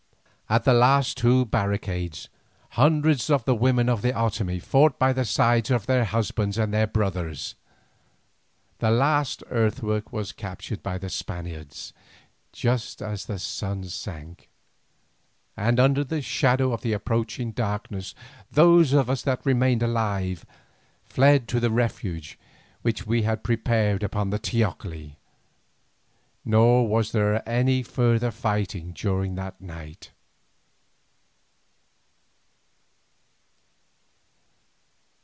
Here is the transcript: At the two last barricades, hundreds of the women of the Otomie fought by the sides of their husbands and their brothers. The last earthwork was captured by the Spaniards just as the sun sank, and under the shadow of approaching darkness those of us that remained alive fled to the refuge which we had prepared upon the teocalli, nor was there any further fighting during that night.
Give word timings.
At 0.51 0.65
the 0.65 0.73
two 0.73 0.77
last 0.79 1.21
barricades, 1.51 2.27
hundreds 2.71 3.29
of 3.29 3.45
the 3.45 3.55
women 3.55 3.87
of 3.87 4.01
the 4.01 4.11
Otomie 4.11 4.61
fought 4.61 4.99
by 4.99 5.13
the 5.13 5.23
sides 5.23 5.71
of 5.71 5.85
their 5.85 6.03
husbands 6.03 6.57
and 6.57 6.73
their 6.73 6.87
brothers. 6.87 7.55
The 8.79 8.91
last 8.91 9.45
earthwork 9.49 10.11
was 10.11 10.33
captured 10.33 10.83
by 10.83 10.97
the 10.97 11.09
Spaniards 11.09 11.93
just 12.51 13.01
as 13.01 13.27
the 13.27 13.39
sun 13.39 13.85
sank, 13.85 14.49
and 15.55 15.79
under 15.79 16.03
the 16.03 16.21
shadow 16.21 16.73
of 16.73 16.85
approaching 16.85 17.53
darkness 17.53 18.13
those 18.51 18.91
of 18.91 19.09
us 19.09 19.21
that 19.21 19.45
remained 19.45 19.81
alive 19.83 20.45
fled 21.01 21.47
to 21.47 21.61
the 21.61 21.71
refuge 21.71 22.37
which 22.81 23.07
we 23.07 23.21
had 23.21 23.41
prepared 23.45 24.03
upon 24.03 24.31
the 24.31 24.39
teocalli, 24.39 25.15
nor 26.43 26.85
was 26.89 27.13
there 27.13 27.41
any 27.47 27.81
further 27.81 28.31
fighting 28.31 28.91
during 28.91 29.35
that 29.35 29.61
night. 29.61 30.11